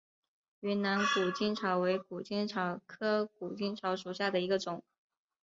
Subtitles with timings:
[0.61, 4.83] 云南谷精草为谷精草科谷精草属下的一个种。